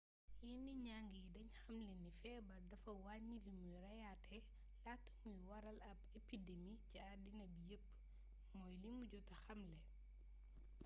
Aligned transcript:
yenn 0.47 0.67
njang 0.83 1.07
yi 1.13 1.21
dañ 1.35 1.49
xamle 1.63 1.93
ni 2.03 2.09
feebar 2.21 2.61
dafa 2.71 2.91
wàññi 3.03 3.37
limuy 3.57 3.77
reyaate 3.85 4.37
laata 4.83 5.09
muy 5.23 5.39
waral 5.49 5.79
ab 5.89 5.97
epidemi 6.19 6.73
ci 6.87 6.95
addina 7.11 7.43
bi 7.51 7.59
yépp 7.69 7.85
mooy 8.55 8.75
limu 8.83 9.01
jota 9.11 9.35
xamle 9.43 9.77